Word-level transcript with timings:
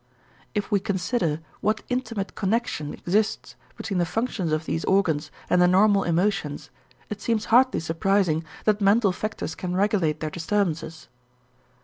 If 0.55 0.71
we 0.71 0.79
consider 0.79 1.41
what 1.59 1.83
intimate 1.87 2.33
connection 2.33 2.91
exists 2.91 3.55
between 3.77 3.99
the 3.99 4.05
functions 4.07 4.51
of 4.51 4.65
these 4.65 4.83
organs 4.85 5.29
and 5.47 5.61
the 5.61 5.67
normal 5.67 6.05
emotions, 6.05 6.71
it 7.11 7.21
seems 7.21 7.45
hardly 7.53 7.81
surprising 7.81 8.43
that 8.65 8.81
mental 8.81 9.11
factors 9.11 9.53
can 9.53 9.75
regulate 9.75 10.19
their 10.19 10.31
disturbances. 10.31 11.07